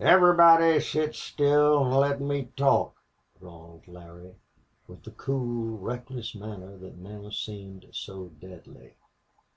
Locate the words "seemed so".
7.30-8.30